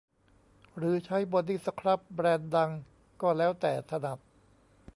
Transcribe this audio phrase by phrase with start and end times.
[0.77, 2.71] หรือใช้บอดี้สครับแบรนด์ดัง
[3.21, 4.19] ก็แล้วแต่ถนัด